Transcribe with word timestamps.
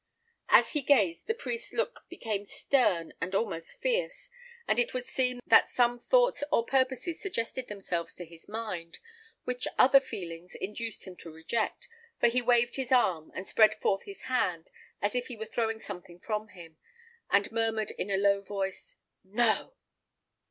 As 0.49 0.71
he 0.73 0.81
gazed, 0.81 1.27
the 1.27 1.35
priest's 1.35 1.71
look 1.73 2.05
became 2.09 2.43
stern 2.43 3.13
and 3.21 3.35
almost 3.35 3.79
fierce; 3.83 4.31
and 4.67 4.79
it 4.79 4.95
would 4.95 5.03
seem 5.03 5.41
that 5.45 5.69
some 5.69 5.99
thoughts 5.99 6.43
or 6.51 6.65
purposes 6.65 7.21
suggested 7.21 7.67
themselves 7.67 8.15
to 8.15 8.25
his 8.25 8.49
mind, 8.49 8.97
which 9.43 9.67
other 9.77 9.99
feelings 9.99 10.55
induced 10.55 11.03
him 11.05 11.15
to 11.17 11.31
reject, 11.31 11.87
for 12.19 12.29
he 12.29 12.41
waved 12.41 12.77
his 12.77 12.91
arm, 12.91 13.31
and 13.35 13.47
spread 13.47 13.75
forth 13.75 14.05
his 14.05 14.23
hand, 14.23 14.71
as 15.03 15.13
if 15.13 15.27
he 15.27 15.37
were 15.37 15.45
throwing 15.45 15.79
something 15.79 16.19
from 16.19 16.47
him, 16.47 16.77
and 17.29 17.51
murmured 17.51 17.91
in 17.91 18.09
a 18.09 18.17
low 18.17 18.41
voice, 18.41 18.95
"No!" 19.23 19.75